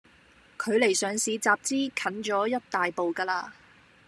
[0.57, 1.63] 距離上市集資
[1.95, 3.53] 近咗一大步㗎啦